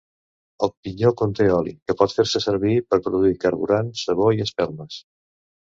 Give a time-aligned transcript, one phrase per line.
[0.67, 5.03] El pinyó conté oli, que pot fer-se servir per produir carburant, sabó i espelmes.